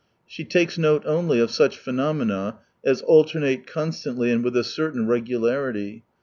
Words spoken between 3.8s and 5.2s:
stantly and with a certain